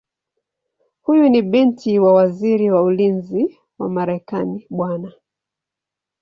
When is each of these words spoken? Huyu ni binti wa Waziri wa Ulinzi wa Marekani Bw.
Huyu 1.01 1.29
ni 1.29 1.41
binti 1.41 1.99
wa 1.99 2.13
Waziri 2.13 2.71
wa 2.71 2.81
Ulinzi 2.83 3.57
wa 3.79 3.89
Marekani 3.89 4.67
Bw. 4.69 5.07